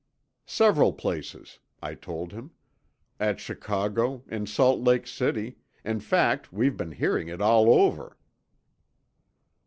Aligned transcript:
"Several 0.47 0.93
places," 0.93 1.59
I 1.79 1.93
told 1.93 2.31
him. 2.31 2.49
"At 3.19 3.39
Chicago, 3.39 4.23
in 4.27 4.47
Salt 4.47 4.79
Lake 4.79 5.05
City—in 5.05 5.99
fact, 5.99 6.51
we've 6.51 6.75
been 6.75 6.93
hearing 6.93 7.27
it 7.27 7.39
all 7.39 7.71
over." 7.71 8.17